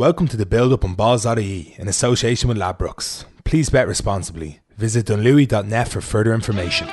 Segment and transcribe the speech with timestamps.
[0.00, 3.26] Welcome to the build up on balls.ie in association with Ladbrokes.
[3.44, 4.60] Please bet responsibly.
[4.78, 6.88] Visit dunlewy.net for further information.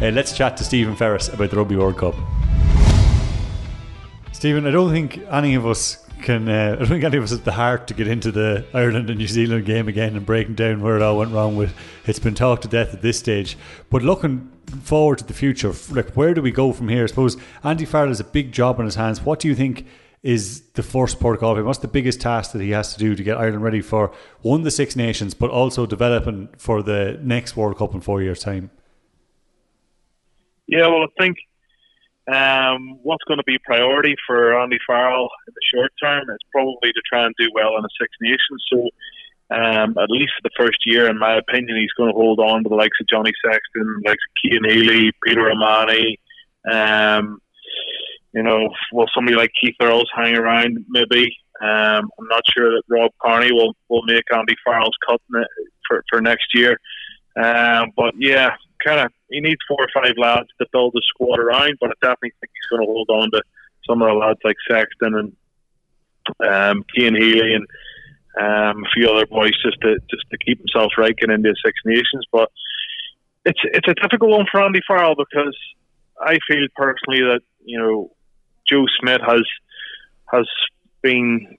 [0.00, 2.16] Uh, let's chat to Stephen Ferris about the Rugby World Cup.
[4.32, 6.48] Stephen, I don't think any of us can.
[6.48, 9.10] Uh, I don't think any of us has the heart to get into the Ireland
[9.10, 11.56] and New Zealand game again and breaking down where it all went wrong.
[11.56, 11.74] With
[12.06, 13.58] it's been talked to death at this stage.
[13.90, 14.50] But looking
[14.82, 17.04] forward to the future, like where do we go from here?
[17.04, 19.20] I suppose Andy Farrell has a big job on his hands.
[19.20, 19.86] What do you think?
[20.22, 21.60] Is the first protocol?
[21.64, 24.62] What's the biggest task that he has to do to get Ireland ready for one
[24.62, 28.70] the Six Nations, but also developing for the next World Cup in four years' time?
[30.68, 31.38] Yeah, well, I think
[32.30, 36.92] um, what's going to be priority for Andy Farrell in the short term is probably
[36.92, 38.64] to try and do well in the Six Nations.
[38.72, 38.88] So,
[39.54, 42.62] um, at least for the first year, in my opinion, he's going to hold on
[42.62, 46.18] to the likes of Johnny Sexton, likes of Cian Healy, Peter O'Mahony.
[46.70, 47.40] Um,
[48.32, 50.84] you know, will somebody like Keith Earls hang around?
[50.88, 51.36] Maybe.
[51.60, 55.20] Um, I'm not sure that Rob Kearney will, will make Andy Farrell's cut
[55.86, 56.78] for, for next year.
[57.36, 61.38] Um, but yeah, kind of he needs four or five lads to build the squad
[61.38, 61.78] around.
[61.80, 63.42] But I definitely think he's going to hold on to
[63.88, 65.32] some of the lads like Sexton and
[66.48, 67.66] um, Cian Healy and
[68.38, 71.78] um, a few other boys just to just to keep himself right getting into Six
[71.84, 72.24] Nations.
[72.30, 72.50] But
[73.44, 75.56] it's it's a difficult one for Andy Farrell because
[76.20, 78.12] I feel personally that you know
[78.68, 79.42] Joe Schmidt has
[80.26, 80.46] has
[81.02, 81.58] been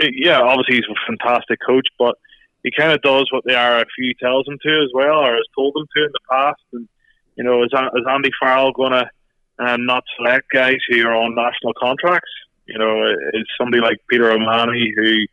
[0.00, 2.16] yeah obviously he's a fantastic coach, but
[2.62, 5.74] he kind of does what the RFU tells him to as well, or has told
[5.76, 6.62] him to in the past.
[6.72, 6.88] And
[7.36, 9.10] you know, is, is Andy Farrell going to
[9.58, 12.30] um, not select guys who are on national contracts?
[12.66, 15.26] You know, is somebody like Peter O'Mahony, who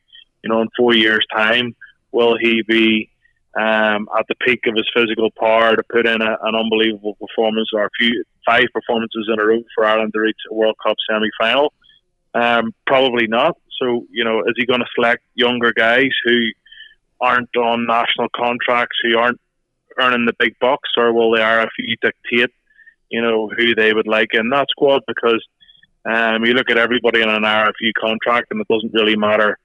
[0.44, 1.76] you know, in four years' time,
[2.12, 3.10] will he be
[3.58, 7.70] um, at the peak of his physical power to put in a, an unbelievable performance
[7.74, 10.96] or a few five performances in a row for Ireland to reach a World Cup
[11.10, 11.74] semi-final?
[12.34, 13.58] Um, probably not.
[13.82, 16.38] So, you know, is he going to select younger guys who
[17.20, 19.40] aren't on national contracts, who aren't
[20.00, 22.52] earning the big bucks, or will the RFU dictate,
[23.10, 25.02] you know, who they would like in that squad?
[25.08, 25.44] Because
[26.06, 29.58] um, you look at everybody in an RFU contract, and it doesn't really matter,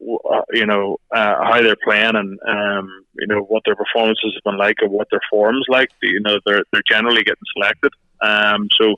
[0.00, 4.50] uh, you know, uh, how they're playing and um, you know what their performances have
[4.50, 5.90] been like or what their forms like.
[6.02, 7.92] You know, they're they're generally getting selected.
[8.22, 8.94] Um, so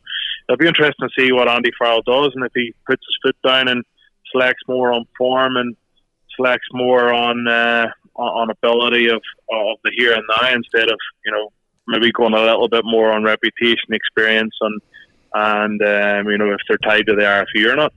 [0.48, 3.36] it'll be interesting to see what Andy Farrell does, and if he puts his foot
[3.44, 3.84] down and
[4.30, 5.76] selects more on form and
[6.36, 11.32] selects more on uh, on ability of of the here and now instead of you
[11.32, 11.50] know
[11.86, 14.80] maybe going a little bit more on reputation, experience, and
[15.34, 17.92] and um, you know if they're tied to the RFU or not.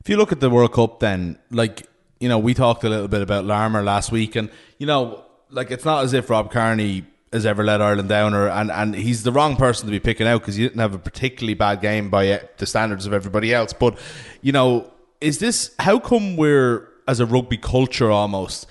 [0.00, 1.86] If you look at the World Cup, then like
[2.20, 5.70] you know we talked a little bit about Larmour last week, and you know like
[5.70, 9.22] it's not as if Rob Kearney has ever let Ireland down, or and, and he's
[9.22, 12.10] the wrong person to be picking out because he didn't have a particularly bad game
[12.10, 13.72] by uh, the standards of everybody else.
[13.72, 13.98] But
[14.42, 14.90] you know,
[15.20, 18.66] is this how come we're as a rugby culture almost.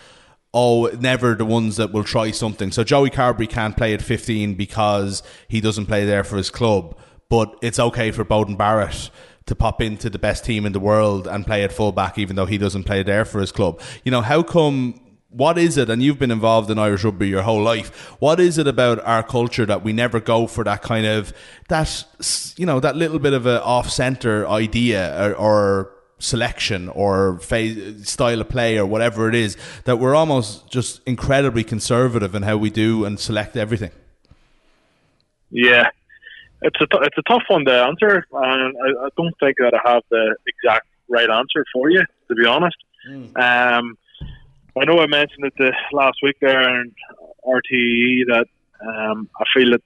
[0.54, 2.72] Oh, never the ones that will try something.
[2.72, 6.98] So Joey Carbery can't play at 15 because he doesn't play there for his club,
[7.30, 9.10] but it's okay for Beauden Barrett
[9.46, 12.46] to pop into the best team in the world and play at fullback, even though
[12.46, 13.82] he doesn't play there for his club.
[14.04, 15.00] You know, how come?
[15.30, 15.90] What is it?
[15.90, 18.12] And you've been involved in Irish rugby your whole life.
[18.20, 21.34] What is it about our culture that we never go for that kind of
[21.70, 25.93] that you know that little bit of an off center idea or, or
[26.24, 31.64] selection or phase, style of play or whatever it is that we're almost just incredibly
[31.64, 33.92] conservative in how we do and select everything.
[35.50, 35.90] Yeah,
[36.62, 39.74] it's a t- it's a tough one to answer, and I, I, don't think that
[39.74, 42.78] I have the exact right answer for you, to be honest.
[43.08, 43.38] Mm.
[43.38, 43.98] Um,
[44.80, 46.92] I know I mentioned it the last week there in
[47.46, 48.48] RTE that
[48.82, 49.82] um, I feel that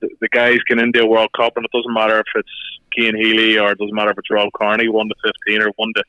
[0.00, 2.48] the, the, guys get into a World Cup, and it doesn't matter if it's
[2.94, 5.14] Cian Healy or it doesn't matter if it's Rob Kearney, 1 to
[5.48, 6.04] 15 or 1 to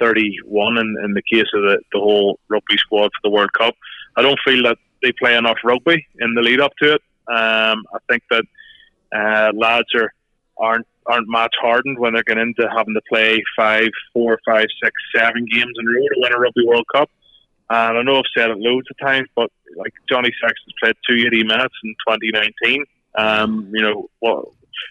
[0.00, 3.74] 31 in, in the case of the, the whole rugby squad for the World Cup.
[4.16, 7.02] I don't feel that they play enough rugby in the lead up to it.
[7.28, 8.44] Um, I think that
[9.14, 10.12] uh, lads are
[10.56, 14.92] aren't aren't match hardened when they're getting into having to play five, four, five, six,
[15.14, 17.10] seven games in a row to win a Rugby World Cup.
[17.70, 21.44] And I know I've said it loads of times, but like Johnny Sexton's played 280
[21.44, 22.84] minutes in 2019.
[23.16, 24.46] Um, you know, what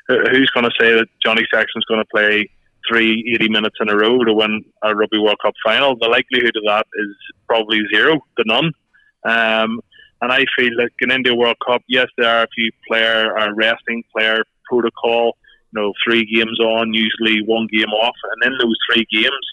[0.07, 2.49] who's going to say that Johnny Sexton's going to play
[2.89, 5.95] three 80 minutes in a row to win a Rugby World Cup final?
[5.99, 7.15] The likelihood of that is
[7.47, 8.71] probably zero to none.
[9.25, 9.79] Um,
[10.21, 13.37] and I feel that getting into a World Cup, yes, there are a few player
[13.37, 15.37] or resting player protocol.
[15.73, 19.45] You know, three games on, usually one game off, and in those three games,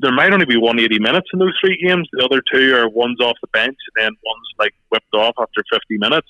[0.00, 2.08] there might only be 180 minutes in those three games.
[2.12, 5.62] The other two are one's off the bench, and then one's like whipped off after
[5.72, 6.28] 50 minutes.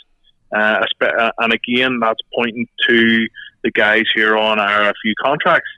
[0.55, 3.29] Uh, uh, and again, that's pointing to
[3.62, 5.69] the guys here on our few contracts.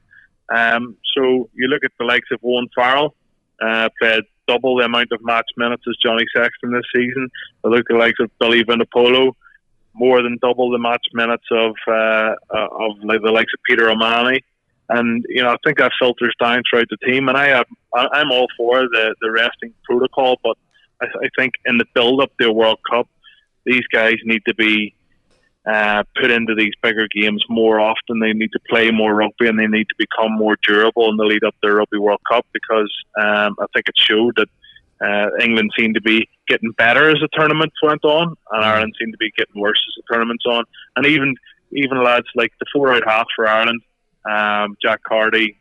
[0.54, 3.14] Um, so you look at the likes of Owen Farrell,
[3.60, 7.28] uh, played double the amount of match minutes as Johnny Sexton this season.
[7.64, 9.32] I look at the likes of Billy Vunipola,
[9.94, 14.44] more than double the match minutes of uh, uh, of the likes of Peter O'Mahony.
[14.90, 17.28] And you know, I think that filters down throughout the team.
[17.28, 20.56] And I have, I'm all for the the resting protocol, but
[21.00, 23.08] I, I think in the build up to a World Cup,
[23.64, 24.94] these guys need to be
[25.66, 28.18] uh, put into these bigger games more often.
[28.18, 31.24] They need to play more rugby and they need to become more durable in the
[31.24, 34.48] lead up to the Rugby World Cup because um, I think it showed that
[35.00, 39.12] uh, England seemed to be getting better as the tournament went on, and Ireland seemed
[39.12, 40.64] to be getting worse as the tournament's on.
[40.96, 41.36] And even
[41.72, 43.80] even lads like the four out half for Ireland,
[44.28, 45.58] um, Jack Carty,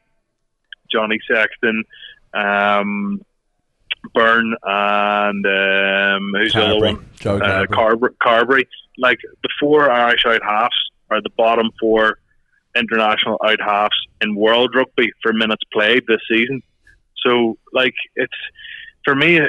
[0.91, 1.83] Johnny Sexton,
[2.33, 3.21] um,
[4.13, 7.09] Byrne, and um, who's the other one?
[7.19, 8.15] Joe uh, Carbery.
[8.21, 8.65] Carbery.
[8.97, 10.75] Like the four Irish out halves
[11.09, 12.17] are the bottom four
[12.75, 16.61] international out halves in world rugby for minutes played this season.
[17.25, 18.33] So, like, it's
[19.03, 19.39] for me,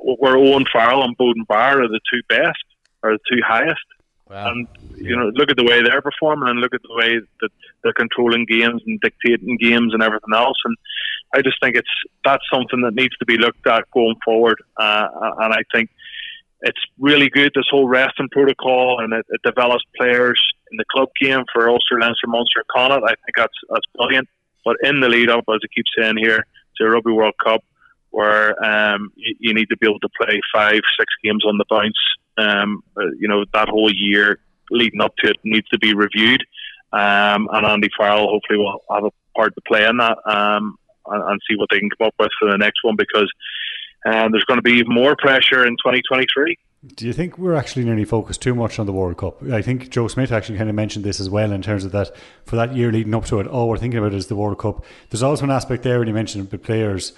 [0.00, 2.64] where Owen Farrell and Beauden Barr are the two best,
[3.02, 3.84] are the two highest.
[4.28, 4.50] Wow.
[4.50, 7.50] And you know, look at the way they're performing, and look at the way that
[7.82, 10.58] they're controlling games and dictating games and everything else.
[10.64, 10.76] And
[11.34, 11.88] I just think it's
[12.24, 14.60] that's something that needs to be looked at going forward.
[14.76, 15.08] Uh,
[15.40, 15.90] and I think
[16.62, 21.08] it's really good this whole resting protocol, and it, it develops players in the club
[21.20, 23.04] game for Ulster, Leinster, Munster, Connacht.
[23.04, 24.28] I think that's that's brilliant.
[24.64, 26.44] But in the lead up, as I keep saying here,
[26.78, 27.62] to a Rugby World Cup,
[28.10, 31.64] where um, you, you, need to be able to play five, six games on the
[31.70, 31.94] bounce.
[32.38, 34.38] Um, uh, you know, that whole year
[34.70, 36.44] leading up to it needs to be reviewed.
[36.92, 41.22] Um, and Andy Farrell hopefully will have a part to play in that um, and,
[41.22, 43.30] and, see what they can come up with for the next one because
[44.06, 46.56] um, there's going to be more pressure in 2023.
[46.94, 49.42] Do you think we're actually nearly focused too much on the World Cup?
[49.50, 52.14] I think Joe Schmidt actually kind of mentioned this as well in terms of that
[52.44, 53.46] for that year leading up to it.
[53.46, 54.84] All we're thinking about is the World Cup.
[55.10, 57.12] There's also an aspect there when you mentioned the players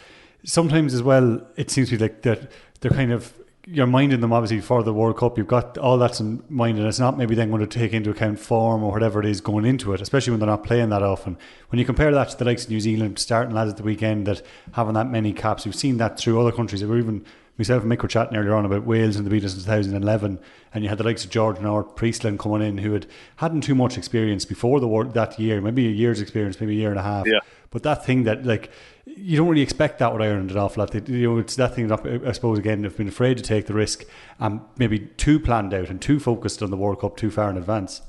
[0.45, 2.51] sometimes as well, it seems to be like that
[2.81, 3.33] they're kind of
[3.71, 5.37] you're minding them obviously for the World Cup.
[5.37, 8.11] You've got all that's in mind, and it's not maybe then going to take into
[8.11, 11.03] account form or whatever it is going into it, especially when they're not playing that
[11.03, 11.37] often.
[11.69, 14.27] When you compare that to the likes of New Zealand starting lads at the weekend
[14.27, 14.43] that
[14.73, 16.83] having that many caps, we've seen that through other countries.
[16.83, 17.25] Or even
[17.59, 20.39] myself and Mick were chatting earlier on about Wales and the beat us in 2011,
[20.73, 23.07] and you had the likes of Jordan or Priestland coming in who had
[23.37, 26.81] hadn't too much experience before the war that year, maybe a year's experience, maybe a
[26.81, 27.27] year and a half.
[27.27, 27.41] Yeah.
[27.71, 28.71] But that thing that like
[29.05, 30.95] you don't really expect that with Ireland an awful lot.
[31.09, 33.75] You know, it's that thing that I suppose again they've been afraid to take the
[33.75, 34.05] risk
[34.39, 37.57] and maybe too planned out and too focused on the World Cup too far in
[37.57, 38.03] advance.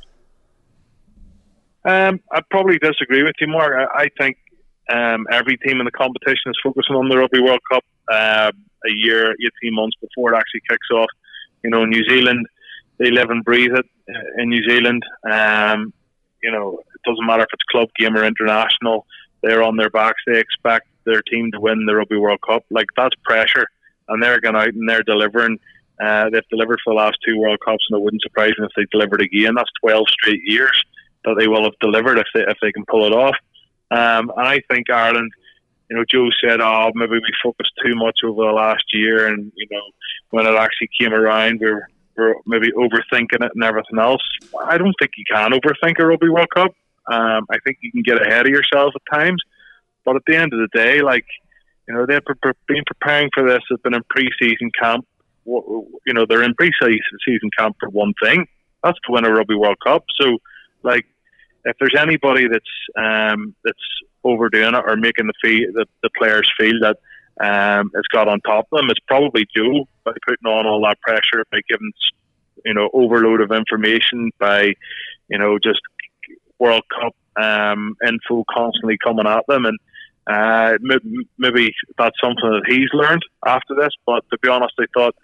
[1.85, 3.73] Um, I probably disagree with you, Mark.
[3.73, 4.37] I, I think
[4.89, 8.51] um, every team in the competition is focusing on the Rugby World Cup uh,
[8.85, 11.09] a year, eighteen months before it actually kicks off.
[11.63, 12.45] You know, New Zealand,
[12.97, 13.85] they live and breathe it
[14.37, 15.03] in New Zealand.
[15.29, 15.93] Um,
[16.41, 19.05] you know, it doesn't matter if it's club game or international
[19.41, 20.21] they're on their backs.
[20.25, 22.63] They expect their team to win the Rugby World Cup.
[22.69, 23.67] Like that's pressure,
[24.07, 25.59] and they're going out and they're delivering.
[26.01, 28.71] Uh, they've delivered for the last two World Cups, and it wouldn't surprise me if
[28.75, 29.55] they delivered again.
[29.55, 30.83] That's twelve straight years
[31.25, 33.35] that they will have delivered if they if they can pull it off.
[33.91, 35.31] Um, and I think Ireland,
[35.89, 39.51] you know, Joe said, "Oh, maybe we focused too much over the last year," and
[39.55, 39.81] you know,
[40.29, 41.87] when it actually came around, we were,
[42.17, 44.21] we were maybe overthinking it and everything else.
[44.65, 46.71] I don't think you can overthink a Rugby World Cup.
[47.11, 49.41] Um, I think you can get ahead of yourself at times,
[50.05, 51.25] but at the end of the day, like
[51.89, 52.21] you know, they've
[52.67, 53.61] been preparing for this.
[53.69, 55.07] They've been in pre-season camp.
[55.45, 58.45] You know, they're in pre-season camp for one thing.
[58.83, 60.05] That's to win a Rugby World Cup.
[60.21, 60.37] So,
[60.83, 61.05] like,
[61.65, 62.63] if there's anybody that's
[62.95, 63.77] um, that's
[64.23, 66.97] overdoing it or making the feel the, the players feel that
[67.41, 71.01] um, it's got on top of them, it's probably Joe by putting on all that
[71.01, 71.91] pressure by giving
[72.65, 74.73] you know overload of information by
[75.29, 75.81] you know just
[76.59, 79.79] World Cup um, info constantly coming at them, and
[80.27, 80.77] uh,
[81.37, 83.91] maybe that's something that he's learned after this.
[84.05, 85.15] But to be honest, I thought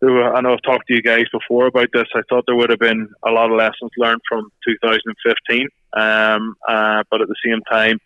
[0.00, 2.06] were, I know I've talked to you guys before about this.
[2.14, 7.02] I thought there would have been a lot of lessons learned from 2015, um, uh,
[7.10, 7.98] but at the same time,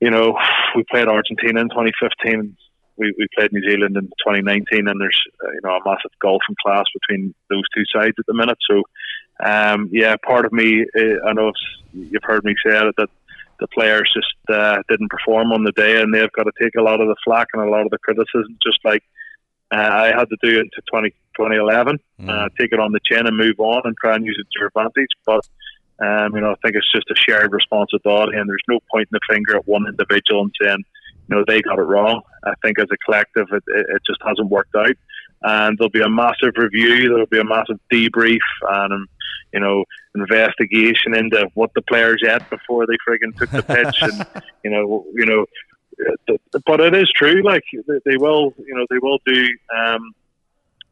[0.00, 0.38] you know,
[0.74, 2.56] we played Argentina in 2015.
[2.98, 6.40] We, we played New Zealand in 2019, and there's uh, you know a massive gulf
[6.48, 8.56] in class between those two sides at the minute.
[8.70, 8.82] So
[9.44, 11.52] um, yeah, part of me, uh, I know
[11.92, 13.10] you've heard me say it, that
[13.60, 16.82] the players just uh, didn't perform on the day, and they've got to take a
[16.82, 19.02] lot of the flack and a lot of the criticism, just like
[19.72, 22.28] uh, I had to do it to 20, 2011, mm.
[22.28, 24.58] uh, take it on the chin and move on and try and use it to
[24.58, 25.10] your advantage.
[25.24, 25.46] But
[25.98, 29.20] um, you know, I think it's just a shared responsibility, and there's no pointing the
[29.28, 30.84] finger at one individual and saying,
[31.28, 32.22] you know, they got it wrong.
[32.44, 34.96] I think as a collective, it, it just hasn't worked out.
[35.42, 37.08] and there'll be a massive review.
[37.08, 38.38] There'll be a massive debrief
[38.68, 39.08] and um,
[39.56, 39.84] you know
[40.14, 45.06] investigation into what the players ate before they frigging took the pitch, and you know
[45.14, 45.46] you know.
[46.66, 47.42] But it is true.
[47.42, 49.48] Like they will, you know, they will do.
[49.74, 50.12] Um,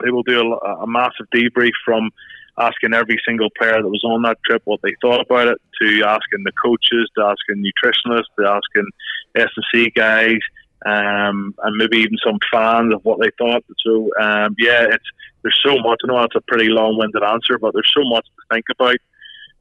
[0.03, 2.11] they will do a, a massive debrief from
[2.59, 6.03] asking every single player that was on that trip what they thought about it, to
[6.07, 8.89] asking the coaches, to asking nutritionists, to asking
[9.35, 10.39] S&C guys,
[10.85, 13.65] um, and maybe even some fans of what they thought.
[13.85, 15.05] So um, yeah, it's
[15.43, 16.01] there's so much.
[16.05, 18.97] I know that's a pretty long-winded answer, but there's so much to think about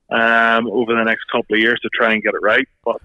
[0.09, 2.67] um, over the next couple of years to try and get it right.
[2.85, 3.01] But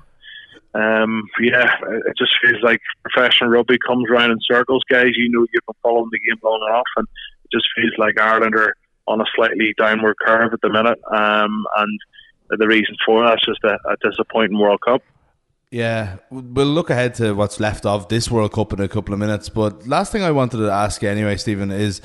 [0.75, 5.13] um, yeah, it just feels like professional rugby comes around in circles, guys.
[5.17, 7.07] You know, you've been following the game long enough, and
[7.45, 11.01] it just feels like Ireland are on a slightly downward curve at the minute.
[11.11, 12.01] Um, and
[12.51, 15.03] the reason for that is just a, a disappointing World Cup.
[15.71, 19.21] Yeah, we'll look ahead to what's left of this World Cup in a couple of
[19.21, 19.49] minutes.
[19.51, 22.01] But last thing I wanted to ask you, anyway, Stephen, is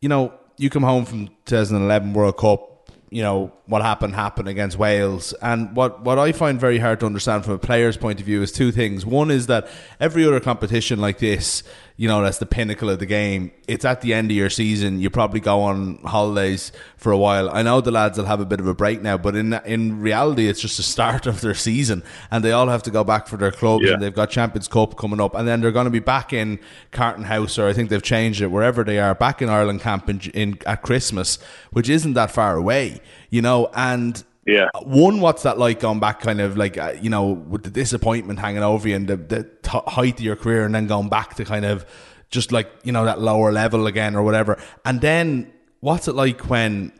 [0.00, 2.74] you know, you come home from 2011 World Cup
[3.14, 5.32] you know what happened happened against Wales.
[5.40, 8.42] And what what I find very hard to understand from a player's point of view
[8.42, 9.06] is two things.
[9.06, 9.68] One is that
[10.00, 11.62] every other competition like this,
[11.96, 13.52] you know, that's the pinnacle of the game.
[13.68, 15.00] It's at the end of your season.
[15.00, 17.48] You probably go on holidays for a while.
[17.48, 20.00] I know the lads will have a bit of a break now, but in in
[20.00, 23.28] reality, it's just the start of their season, and they all have to go back
[23.28, 23.84] for their clubs.
[23.84, 23.92] Yeah.
[23.92, 26.58] And they've got Champions Cup coming up, and then they're going to be back in
[26.90, 30.10] Carton House, or I think they've changed it wherever they are, back in Ireland camp
[30.10, 31.38] in, in at Christmas,
[31.70, 34.68] which isn't that far away, you know, and yeah.
[34.82, 38.38] One, what's that like going back, kind of like, uh, you know, with the disappointment
[38.38, 41.34] hanging over you and the, the t- height of your career, and then going back
[41.36, 41.86] to kind of
[42.30, 44.60] just like, you know, that lower level again or whatever.
[44.84, 46.92] And then what's it like when,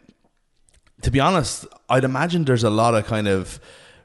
[1.03, 3.61] to be honest, I'd imagine there's a lot of kind of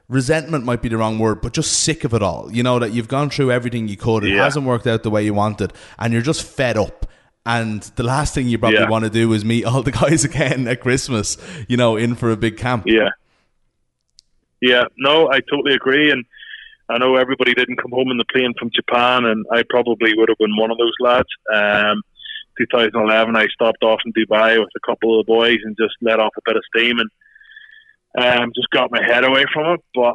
[0.08, 2.52] resentment might be the wrong word, but just sick of it all.
[2.52, 4.44] You know, that you've gone through everything you could, it yeah.
[4.44, 7.06] hasn't worked out the way you wanted, and you're just fed up.
[7.46, 8.90] And the last thing you probably yeah.
[8.90, 12.30] want to do is meet all the guys again at Christmas, you know, in for
[12.30, 12.84] a big camp.
[12.86, 13.10] Yeah.
[14.60, 16.10] Yeah, no, I totally agree.
[16.10, 16.24] And
[16.88, 20.28] I know everybody didn't come home in the plane from Japan, and I probably would
[20.28, 21.28] have been one of those lads.
[21.52, 22.02] Um,
[22.58, 26.20] 2011, I stopped off in Dubai with a couple of the boys and just let
[26.20, 27.10] off a bit of steam and
[28.18, 29.80] um, just got my head away from it.
[29.94, 30.14] But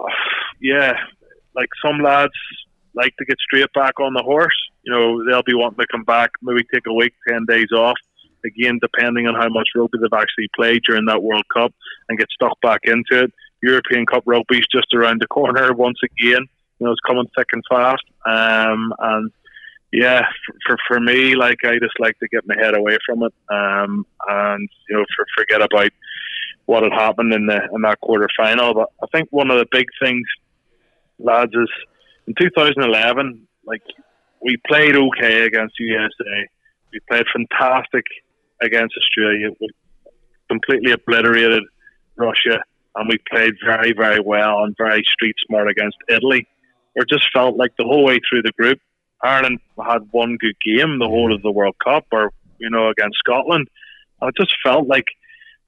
[0.62, 0.94] yeah,
[1.56, 2.34] like some lads
[2.94, 4.56] like to get straight back on the horse.
[4.84, 7.98] You know, they'll be wanting to come back, maybe take a week, 10 days off.
[8.46, 11.74] Again, depending on how much rugby they've actually played during that World Cup
[12.10, 13.34] and get stuck back into it.
[13.66, 16.46] European Cup rugby's just around the corner once again.
[16.80, 18.04] You know, it's coming thick and fast.
[18.26, 19.32] Um, and
[19.92, 20.24] yeah,
[20.66, 24.06] for, for me, like I just like to get my head away from it, um,
[24.28, 25.92] and you know, for, forget about
[26.66, 28.74] what had happened in the in that quarter final.
[28.74, 30.28] But I think one of the big things,
[31.18, 31.70] lads, is
[32.28, 33.82] in 2011, like
[34.42, 36.48] we played okay against USA.
[36.92, 38.04] We played fantastic
[38.62, 39.50] against Australia.
[39.60, 39.70] We
[40.50, 41.64] completely obliterated
[42.18, 42.62] Russia
[42.96, 46.48] and we played very, very well and very street smart against Italy.
[46.96, 48.80] It just felt like the whole way through the group,
[49.22, 53.18] Ireland had one good game the whole of the World Cup, or you know, against
[53.18, 53.68] Scotland.
[54.22, 55.06] And it just felt like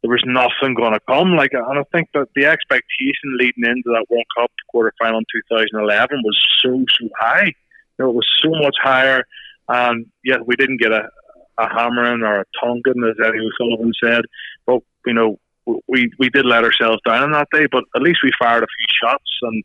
[0.01, 1.35] there was nothing going to come.
[1.35, 5.25] Like, and I think that the expectation leading into that World Cup quarter final in
[5.49, 7.45] 2011 was so so high.
[7.45, 9.23] You know, it was so much higher,
[9.67, 11.09] and yet we didn't get a,
[11.57, 14.21] a hammering or a tonguing, as Eddie O'Sullivan said.
[14.65, 15.39] But you know,
[15.87, 18.67] we we did let ourselves down on that day, but at least we fired a
[18.67, 19.63] few shots and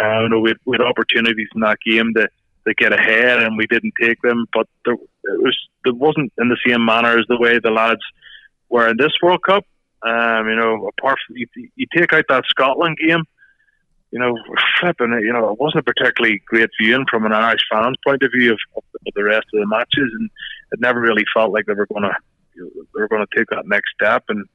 [0.00, 2.28] uh, you know we had, we had opportunities in that game to,
[2.66, 4.46] to get ahead, and we didn't take them.
[4.52, 8.02] But there, it was it wasn't in the same manner as the way the lads
[8.68, 9.64] were in this World Cup.
[10.02, 11.46] Um, you know, apart from you,
[11.76, 13.24] you take out that Scotland game,
[14.10, 14.36] you know,
[14.80, 18.22] flipping it, you know, it wasn't a particularly great viewing from an Irish fan's point
[18.22, 20.28] of view of, of the rest of the matches, and
[20.72, 22.14] it never really felt like they were going to
[22.56, 24.24] they were going to take that next step.
[24.28, 24.46] And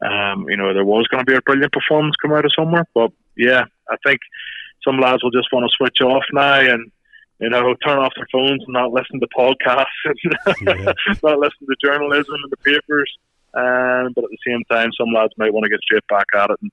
[0.00, 2.84] um, you know, there was going to be a brilliant performance come out of somewhere.
[2.94, 4.20] But yeah, I think
[4.84, 6.90] some lads will just want to switch off now and
[7.40, 10.18] you know turn off their phones and not listen to podcasts and
[10.62, 10.92] yeah.
[11.22, 13.10] not listen to journalism and the papers.
[13.54, 16.50] Um, but at the same time, some lads might want to get straight back at
[16.50, 16.70] it and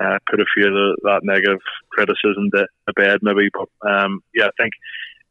[0.00, 1.60] uh, put a few of the, that negative
[1.90, 3.50] criticism to, to bed, maybe.
[3.52, 4.72] But um, yeah, I think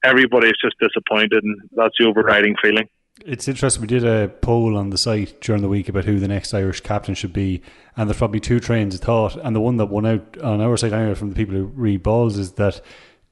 [0.03, 2.87] everybody is just disappointed, and that's the overriding feeling.
[3.25, 3.81] It's interesting.
[3.81, 6.81] We did a poll on the site during the week about who the next Irish
[6.81, 7.61] captain should be,
[7.95, 9.35] and there's probably two trains of thought.
[9.37, 12.03] And the one that won out on our side, anyway, from the people who read
[12.03, 12.81] balls, is that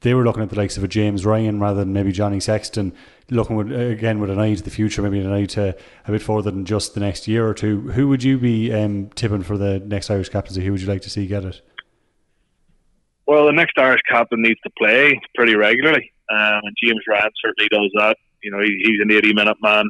[0.00, 2.94] they were looking at the likes of a James Ryan rather than maybe Johnny Sexton,
[3.30, 6.22] looking with, again with an eye to the future, maybe an eye to a bit
[6.22, 7.90] further than just the next year or two.
[7.92, 10.64] Who would you be um, tipping for the next Irish captaincy?
[10.64, 11.60] Who would you like to see get it?
[13.26, 17.68] Well, the next Irish captain needs to play pretty regularly, um, and James Ryan certainly
[17.70, 18.16] does that.
[18.42, 19.84] You know, he, he's an 80 minute man.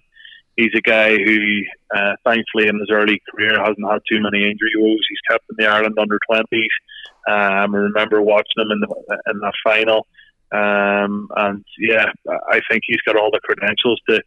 [0.57, 1.63] he's a guy who,
[1.95, 5.07] uh, thankfully, in his early career, hasn't had too many injury woes.
[5.09, 6.71] He's kept in the Ireland under twenties.
[7.29, 10.07] Um, I remember watching him in the in that final,
[10.53, 12.07] um, and yeah,
[12.51, 14.21] I think he's got all the credentials to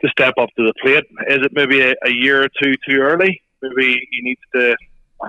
[0.00, 1.04] to step up to the plate.
[1.28, 3.42] Is it maybe a, a year or two too early?
[3.62, 4.76] Maybe he needs to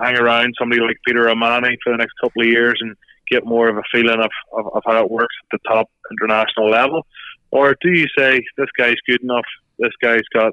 [0.00, 2.96] hang around somebody like Peter O'Mahony for the next couple of years and
[3.30, 6.70] get more of a feeling of, of, of how it works at the top international
[6.70, 7.06] level?
[7.50, 9.46] Or do you say this guy's good enough?
[9.78, 10.52] This guy's got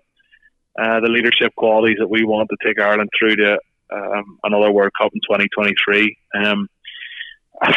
[0.79, 3.59] uh, the leadership qualities that we want to take Ireland through to
[3.91, 6.17] um, another World Cup in 2023.
[6.35, 6.69] Um,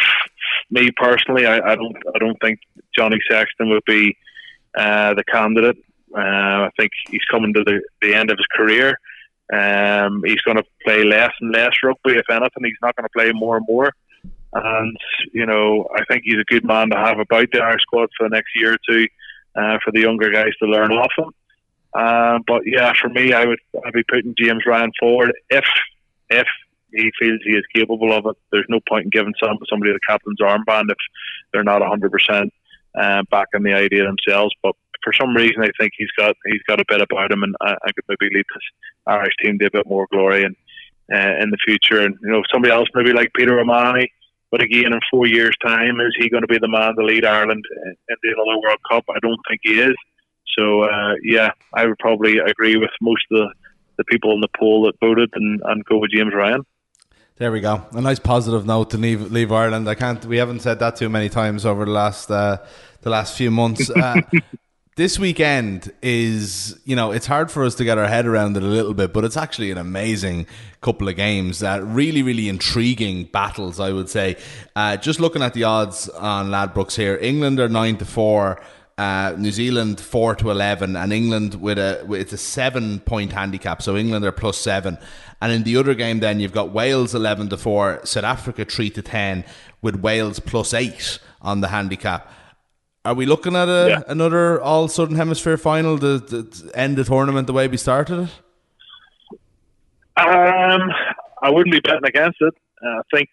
[0.70, 2.60] me personally, I, I, don't, I don't think
[2.96, 4.16] Johnny Sexton would be
[4.76, 5.76] uh, the candidate.
[6.14, 8.98] Uh, I think he's coming to the, the end of his career.
[9.52, 12.64] Um, he's going to play less and less rugby, if anything.
[12.64, 13.92] He's not going to play more and more.
[14.52, 14.97] And,
[15.33, 18.28] you know, I think he's a good man to have about the Irish squad for
[18.28, 19.07] the next year or two
[19.54, 21.30] uh, for the younger guys to learn off him.
[21.95, 25.64] Uh, but yeah, for me, I would I'd be putting James Ryan forward if
[26.28, 26.47] if
[26.92, 28.37] he feels he is capable of it.
[28.52, 30.99] There's no point in giving some, somebody the captain's armband if
[31.52, 32.52] they're not 100 percent
[32.95, 34.54] uh, back in the idea themselves.
[34.62, 37.54] But for some reason, I think he's got he's got a bit about him, and
[37.61, 38.62] I, I could maybe lead this
[39.07, 40.57] Irish team to a bit more glory and
[41.12, 42.00] uh, in the future.
[42.00, 44.12] And you know, somebody else maybe like Peter O'Mahony.
[44.50, 47.25] But again, in four years' time, is he going to be the man to lead
[47.25, 47.64] Ireland
[48.09, 49.04] into another World Cup?
[49.09, 49.95] I don't think he is.
[50.59, 53.49] So uh, yeah, I would probably agree with most of the,
[53.99, 56.64] the people in the poll that voted and, and go with James Ryan.
[57.37, 57.87] There we go.
[57.92, 59.88] A nice positive note to leave leave Ireland.
[59.88, 60.23] I can't.
[60.26, 62.59] We haven't said that too many times over the last uh,
[63.00, 63.88] the last few months.
[63.88, 64.21] Uh,
[64.97, 68.62] this weekend is, you know, it's hard for us to get our head around it
[68.62, 70.47] a little bit, but it's actually an amazing
[70.80, 71.62] couple of games.
[71.62, 74.37] Uh, really, really intriguing battles, I would say.
[74.76, 78.61] Uh, just looking at the odds on Ladbrokes here, England are nine to four.
[78.99, 83.32] Uh, New Zealand four to eleven, and England with a with, it's a seven point
[83.32, 83.80] handicap.
[83.80, 84.99] So England are plus seven,
[85.40, 88.90] and in the other game, then you've got Wales eleven to four, South Africa three
[88.90, 89.47] to ten,
[89.80, 92.30] with Wales plus eight on the handicap.
[93.04, 94.02] Are we looking at a, yeah.
[94.08, 99.41] another All Southern Hemisphere final to, to, end the tournament the way we started it?
[100.19, 100.91] Um,
[101.43, 102.52] I wouldn't be betting against it.
[102.84, 103.28] Uh, I think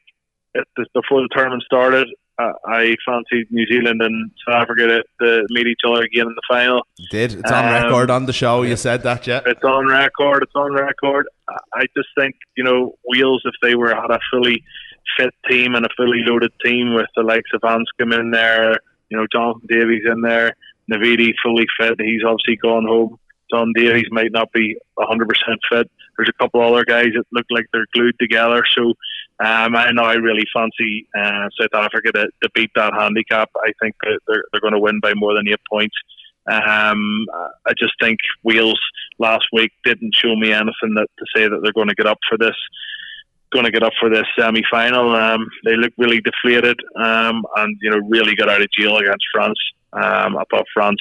[0.93, 2.08] before the tournament started,
[2.39, 6.41] uh, I fancied New Zealand and South Africa to, meet each other again in the
[6.47, 6.88] final.
[6.97, 7.34] You did.
[7.34, 8.62] It's on um, record on the show.
[8.62, 9.41] You said that, yeah.
[9.45, 10.43] It's on record.
[10.43, 11.27] It's on record.
[11.73, 14.63] I just think you know Wales, if they were had a fully
[15.17, 18.77] fit team and a fully loaded team with the likes of Anscombe in there
[19.09, 20.53] you know, Jonathan Davies in there,
[20.91, 21.95] Navidi fully fit.
[21.99, 23.17] He's obviously gone home.
[23.51, 25.27] John Davies might not be 100%
[25.71, 25.89] fit.
[26.17, 28.63] There's a couple other guys that look like they're glued together.
[28.75, 28.89] So
[29.39, 33.49] um, I know I really fancy uh, South Africa to, to, beat that handicap.
[33.55, 35.95] I think that they're, they're going to win by more than eight points.
[36.47, 37.25] Um,
[37.65, 38.79] I just think Wales
[39.19, 42.19] last week didn't show me anything that to say that they're going to get up
[42.27, 42.55] for this
[43.53, 45.15] going to get up for this semi final.
[45.15, 49.25] Um, they look really deflated um, and you know really got out of jail against
[49.33, 49.60] France.
[49.93, 50.38] Um,
[50.73, 50.99] France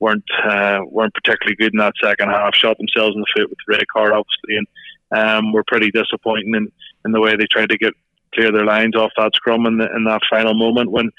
[0.00, 2.54] weren't uh, weren't particularly good in that second half.
[2.54, 4.66] Shot themselves in the foot with the red card, obviously, and
[5.10, 6.70] um, were pretty disappointing in,
[7.04, 7.94] in the way they tried to get
[8.34, 11.10] clear their lines off that scrum in, the, in that final moment when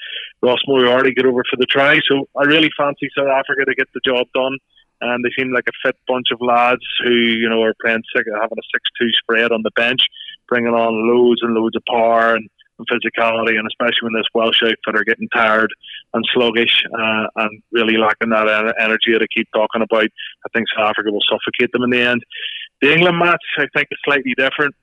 [0.42, 2.00] Ross Moriarty get over for the try.
[2.08, 4.56] So I really fancy South Africa to get the job done.
[5.02, 8.28] And they seem like a fit bunch of lads who, you know, are playing six,
[8.34, 10.02] having a six-two spread on the bench
[10.50, 14.62] bringing on loads and loads of power and, and physicality, and especially when this Welsh
[14.62, 15.70] outfit are getting tired
[16.12, 20.66] and sluggish uh, and really lacking that energy that I keep talking about, I think
[20.76, 22.22] South Africa will suffocate them in the end.
[22.82, 24.74] The England match, I think, is slightly different.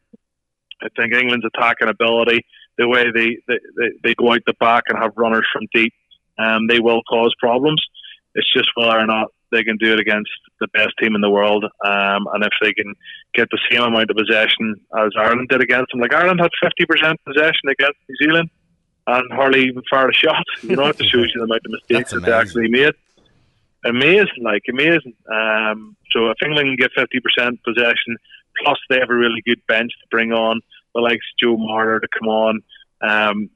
[0.81, 2.45] I think England's attacking ability,
[2.77, 5.93] the way they, they, they, they go out the back and have runners from deep,
[6.37, 7.83] um, they will cause problems.
[8.35, 10.29] It's just whether or not they can do it against
[10.59, 11.63] the best team in the world.
[11.63, 12.93] Um, and if they can
[13.33, 17.15] get the same amount of possession as Ireland did against them, like Ireland had 50%
[17.25, 18.49] possession against New Zealand
[19.07, 20.43] and hardly even fired a shot.
[20.63, 22.93] You know, it shows you the amount of mistakes that they actually made.
[23.85, 25.13] Amazing, like amazing.
[25.31, 28.17] Um, so if England can get 50% possession,
[28.61, 30.59] plus they have a really good bench to bring on,
[30.93, 32.61] the likes of Joe Marler to come on,
[33.01, 33.49] um,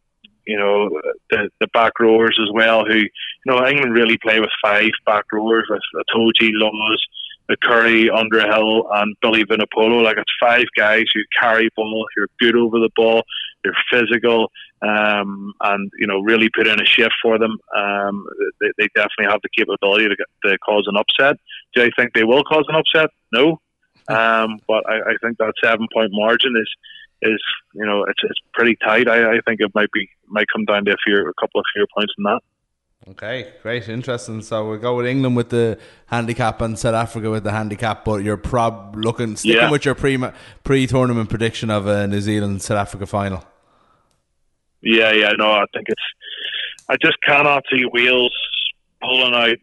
[0.46, 0.90] you know,
[1.30, 2.86] the the back rowers as well.
[2.86, 3.10] Who, you
[3.46, 7.06] know, England really play with five back rowers with Itoje, Lawes,
[7.64, 10.04] Curry, Underhill, and Billy Vunipola.
[10.04, 13.24] Like it's five guys who carry ball, who are good over the ball,
[13.64, 14.52] they're physical,
[14.82, 17.58] um, and you know, really put in a shift for them.
[17.76, 18.26] Um,
[18.60, 20.16] they, they definitely have the capability to,
[20.50, 21.38] to cause an upset.
[21.74, 23.10] Do I think they will cause an upset?
[23.32, 23.60] No.
[24.08, 26.68] Um, but I, I think that seven point margin is
[27.22, 27.42] is
[27.74, 29.08] you know it's it's pretty tight.
[29.08, 31.66] I, I think it might be might come down to a few a couple of
[31.74, 32.40] fewer points than that.
[33.10, 34.44] Okay, great, interesting.
[34.44, 38.24] So we'll go with England with the handicap and South Africa with the handicap, but
[38.24, 39.72] you're prob looking sticking Yeah.
[39.72, 40.20] with your pre
[40.64, 43.44] pre tournament prediction of a New Zealand South Africa final.
[44.82, 46.02] Yeah, yeah, no, I think it's.
[46.90, 48.34] I just cannot see Wales
[49.02, 49.58] pulling out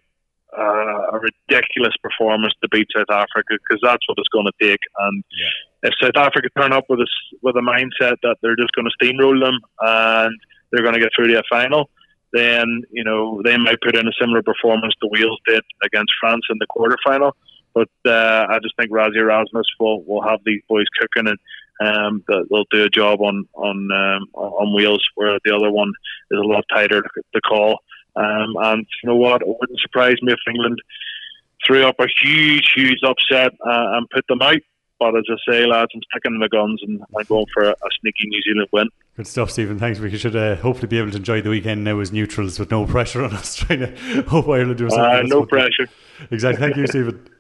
[0.57, 4.81] uh, a ridiculous performance to beat South Africa because that's what it's going to take.
[4.99, 5.25] And
[5.83, 7.07] if South Africa turn up with a
[7.43, 10.39] with a mindset that they're just going to steamroll them and
[10.71, 11.91] they're going to get through to a final,
[12.33, 16.43] then you know they might put in a similar performance to Wales did against France
[16.51, 17.33] in the quarterfinal.
[17.75, 21.39] But uh, I just think Rassie Erasmus will will have these boys cooking and
[21.81, 25.93] um, that they'll do a job on on um, on Wales, where the other one
[26.31, 27.79] is a lot tighter to call.
[28.19, 29.43] Um, and you know what?
[29.43, 30.81] It wouldn't surprise me if England
[31.67, 34.61] threw up a huge, huge upset uh, and put them out.
[34.99, 37.89] But as I say, lads, I'm sticking my guns and I'm going for a, a
[38.01, 38.89] sneaky New Zealand win.
[39.17, 39.79] Good stuff, Stephen.
[39.79, 40.01] Thanks.
[40.01, 42.85] We should uh, hopefully be able to enjoy the weekend now as neutrals with no
[42.85, 45.05] pressure on us trying to hope Ireland do something.
[45.05, 45.89] Uh, no pressure.
[46.33, 46.67] Exactly.
[46.67, 47.29] Thank you, Stephen.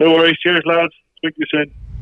[0.00, 0.36] No worries.
[0.42, 0.92] Cheers, lads.
[1.18, 1.93] Speak to you soon.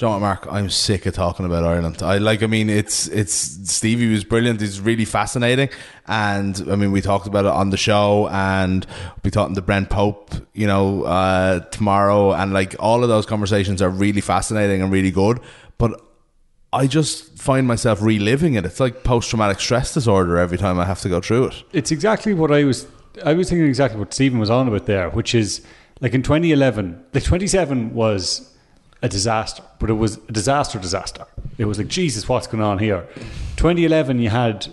[0.00, 0.48] What, Mark?
[0.50, 2.02] I'm sick of talking about Ireland.
[2.02, 2.42] I like.
[2.42, 4.60] I mean, it's it's Stevie was brilliant.
[4.60, 5.68] He's really fascinating,
[6.08, 8.84] and I mean, we talked about it on the show, and
[9.22, 13.80] we talking to Brent Pope, you know, uh, tomorrow, and like all of those conversations
[13.80, 15.38] are really fascinating and really good.
[15.78, 16.00] But
[16.72, 18.64] I just find myself reliving it.
[18.64, 21.62] It's like post traumatic stress disorder every time I have to go through it.
[21.72, 22.88] It's exactly what I was.
[23.24, 25.64] I was thinking exactly what Stephen was on about there, which is
[26.00, 28.48] like in 2011, the 27 was
[29.02, 31.26] a disaster, but it was a disaster, disaster.
[31.58, 33.06] It was like Jesus, what's going on here?
[33.56, 34.72] 2011, you had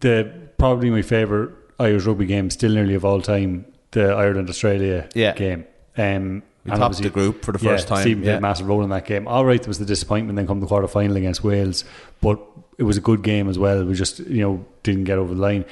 [0.00, 5.08] the probably my favorite Irish rugby game, still nearly of all time, the Ireland Australia
[5.14, 5.34] Yeah.
[5.34, 5.64] game.
[5.96, 8.38] Um, We and topped the group for the yeah, first time, Stephen played yeah.
[8.38, 9.26] a massive role in that game.
[9.26, 11.84] All right, there was the disappointment, then come the quarter final against Wales,
[12.20, 12.38] but
[12.78, 13.84] it was a good game as well.
[13.84, 15.64] We just you know didn't get over the line.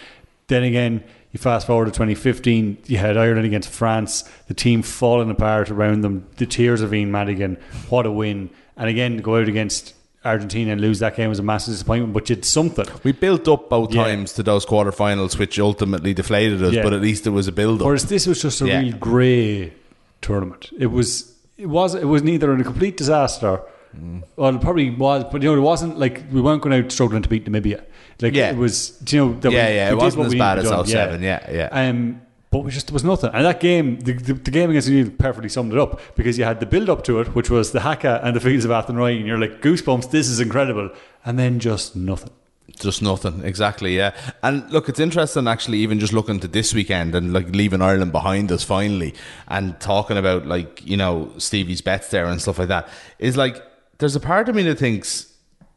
[0.48, 5.30] Then again, you fast forward to 2015, you had Ireland against France, the team falling
[5.30, 7.56] apart around them, the tears of Ian Madigan.
[7.88, 8.50] What a win!
[8.76, 12.28] And again, go out against Argentina and lose that game was a massive disappointment, but
[12.28, 12.84] you did something.
[13.04, 14.04] We built up both Yeah.
[14.04, 16.74] times to those quarterfinals, which ultimately deflated us.
[16.74, 16.82] Yeah.
[16.82, 17.86] But at least it was a build up.
[17.86, 18.80] Whereas this was just a Yeah.
[18.80, 19.72] real grey
[20.20, 20.70] tournament.
[20.78, 23.60] It was it was it was neither a complete disaster.
[23.96, 24.22] Mm.
[24.36, 27.22] Well, it probably was, but you know, it wasn't like we weren't going out struggling
[27.22, 27.84] to beat Namibia.
[28.20, 28.50] Like Yeah.
[28.50, 30.86] it was, you know, that Yeah, we, yeah, we it wasn't as bad as to
[30.86, 31.68] 07, yeah, yeah.
[31.72, 34.88] Um, but we just there was nothing, and that game, the, the, the game against
[34.88, 37.48] New Zealand perfectly summed it up because you had the build up to it, which
[37.48, 40.10] was the Haka and the fields of Athenry, and you're like goosebumps.
[40.10, 40.90] This is incredible,
[41.24, 42.30] and then just nothing.
[42.78, 44.12] Just nothing, exactly, yeah.
[44.42, 48.10] And look, it's interesting actually, even just looking to this weekend and like leaving Ireland
[48.12, 49.14] behind us finally,
[49.48, 52.88] and talking about like you know Stevie's bets there and stuff like that.
[53.20, 53.62] Is like
[54.00, 55.32] there's a part of me that thinks,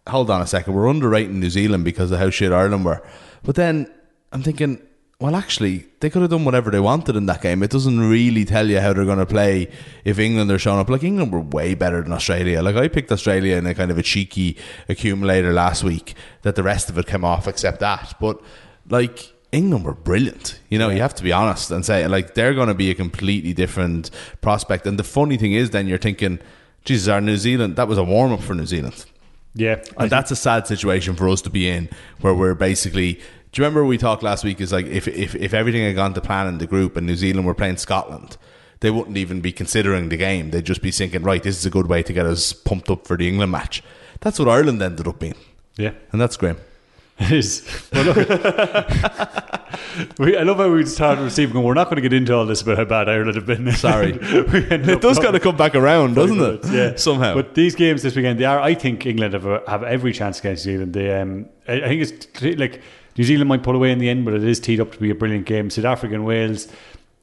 [0.07, 3.05] hold on a second, we're underrating New Zealand because of how shit Ireland were,
[3.43, 3.91] but then
[4.31, 4.81] I'm thinking.
[5.19, 7.63] Well, actually, they could have done whatever they wanted in that game.
[7.63, 9.71] It doesn't really tell you how they're going to play
[10.03, 10.89] if England are showing up.
[10.89, 12.61] Like England were way better than Australia.
[12.61, 14.57] Like I picked Australia in a kind of a cheeky
[14.89, 16.15] accumulator last week.
[16.41, 18.15] That the rest of it came off except that.
[18.19, 18.41] But
[18.89, 20.59] like England were brilliant.
[20.67, 22.95] You know, you have to be honest and say like they're going to be a
[22.95, 24.09] completely different
[24.41, 24.85] prospect.
[24.85, 26.39] And the funny thing is, then you're thinking,
[26.83, 29.05] Jesus, our New Zealand that was a warm up for New Zealand.
[29.55, 31.89] Yeah, And that's a sad situation for us to be in,
[32.21, 33.13] where we're basically.
[33.13, 34.59] Do you remember we talked last week?
[34.59, 37.15] Is like if, if if everything had gone to plan in the group and New
[37.15, 38.35] Zealand were playing Scotland,
[38.79, 40.49] they wouldn't even be considering the game.
[40.49, 43.05] They'd just be thinking, right, this is a good way to get us pumped up
[43.05, 43.83] for the England match.
[44.21, 45.35] That's what Ireland ended up being,
[45.77, 45.91] yeah.
[46.11, 46.57] and that's grim.
[47.19, 47.89] It is.
[47.93, 48.17] Well, look,
[50.17, 51.61] we, I love how we started receiving.
[51.61, 53.71] We're not going to get into all this about how bad Ireland have been.
[53.73, 54.17] Sorry.
[54.23, 56.65] It does kind of come back around, doesn't it?
[56.71, 57.35] Yeah, somehow.
[57.35, 58.59] But these games this weekend, they are.
[58.59, 60.93] I think England have a, have every chance against New Zealand.
[60.93, 62.81] They, um, I, I think it's like
[63.17, 65.11] New Zealand might pull away in the end, but it is teed up to be
[65.11, 65.69] a brilliant game.
[65.69, 66.67] South Africa and Wales.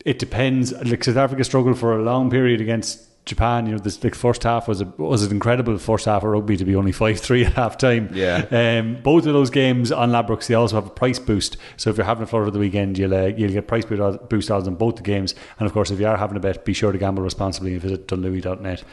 [0.05, 0.73] It depends.
[0.73, 3.65] Like South Africa struggled for a long period against Japan.
[3.65, 6.59] You know, this the first half was a was an incredible first half of rugby
[6.59, 8.11] to be only five three at half time.
[8.13, 8.45] Yeah.
[8.51, 11.57] Um, both of those games on Ladbrokes, they also have a price boost.
[11.79, 14.29] So if you're having a flutter of the weekend, you'll uh, you'll get price boost
[14.29, 15.35] boost odds on both the games.
[15.59, 17.81] And of course, if you are having a bet, be sure to gamble responsibly and
[17.81, 18.85] visit dunlewy.net.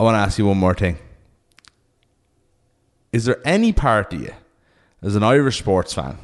[0.00, 0.98] I want to ask you one more thing.
[3.12, 4.34] Is there any part of you,
[5.00, 6.18] as an Irish sports fan,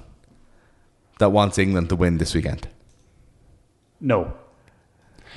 [1.21, 2.67] that wants England to win this weekend?
[4.01, 4.33] No,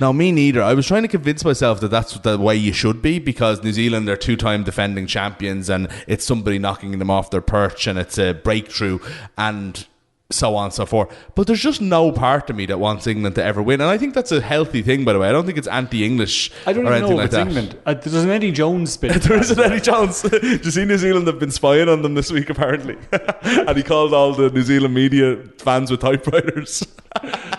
[0.00, 0.62] No, me neither.
[0.62, 3.72] I was trying to convince myself that that's the way you should be because New
[3.72, 8.18] Zealand are two-time defending champions and it's somebody knocking them off their perch and it's
[8.18, 8.98] a breakthrough.
[9.38, 9.86] And
[10.34, 11.14] so on and so forth.
[11.34, 13.96] But there's just no part of me that wants England to ever win, and I
[13.98, 15.28] think that's a healthy thing, by the way.
[15.28, 17.46] I don't think it's anti-English I don't or even know if like it's that.
[17.46, 17.78] England.
[17.86, 19.22] Uh, there's an Eddie Jones bit.
[19.22, 20.22] There isn't any chance.
[20.22, 22.96] Did you see New Zealand have been spying on them this week, apparently?
[23.42, 26.86] and he called all the New Zealand media fans with typewriters.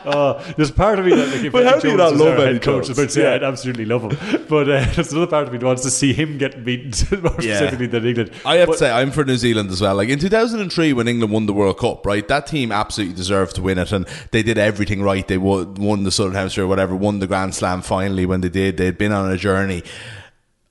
[0.05, 2.25] Uh, there's part of me that, like, if But Eddie how do you Jones not
[2.25, 3.13] love Eddie coach, Jones?
[3.13, 3.33] Say Yeah.
[3.33, 4.45] I'd absolutely love him.
[4.47, 7.33] But uh, there's another part of me that wants to see him get beaten more
[7.39, 7.55] Yeah.
[7.57, 8.31] specifically than England.
[8.45, 9.95] I have But- to say, I'm for New Zealand as well.
[9.95, 12.27] Like in 2003, when England won the World Cup, right?
[12.27, 15.28] That team absolutely deserved to win it, and they did everything right.
[15.28, 18.78] They won, the Southern Hemisphere, whatever, won the Grand Slam finally when they did.
[18.78, 19.84] They'd been on a journey.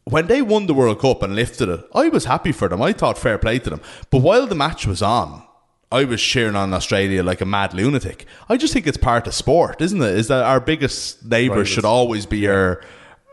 [0.04, 2.82] When they won the World Cup and lifted it, I was happy for them.
[2.82, 3.80] I thought fair play to them.
[4.10, 5.42] But while the match was on,
[5.90, 8.26] I was cheering on Australia like a mad lunatic.
[8.48, 10.14] I just think it's part of sport, isn't it?
[10.14, 11.68] Is that our biggest neighbours Rivals.
[11.68, 12.82] should always be our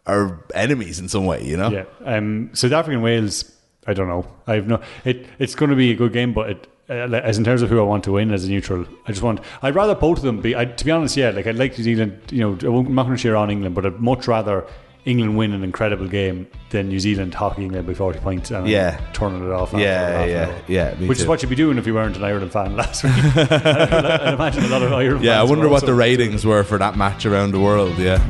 [0.05, 1.69] our enemies in some way, you know?
[1.69, 1.85] Yeah.
[2.05, 3.51] Um, South African Wales.
[3.87, 4.27] I don't know.
[4.45, 4.81] I've no.
[5.05, 7.69] It, it's going to be a good game, but it, Uh, as in terms of
[7.69, 9.39] who I want to win as a neutral, I just want.
[9.61, 10.55] I'd rather both of them be.
[10.55, 11.29] I, to be honest, yeah.
[11.29, 12.19] Like I'd like New Zealand.
[12.31, 14.65] You know, I won't- I'm not going to cheer on England, but I'd much rather
[15.05, 18.99] England win an incredible game than New Zealand hockey England by 40 points and Yeah.
[19.13, 19.73] turning it off.
[19.73, 22.75] Yeah, yeah, yeah, Which is what you'd be doing if you weren't an Ireland fan
[22.81, 23.13] last week.
[23.35, 26.97] I imagine a lot of Ireland Yeah, I wonder what the ratings were for that
[26.97, 27.97] match around the world.
[27.97, 28.21] Yeah.